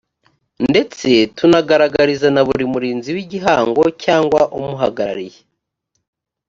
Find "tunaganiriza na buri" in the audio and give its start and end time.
1.37-2.65